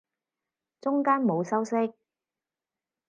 [0.81, 1.93] 中間冇修飾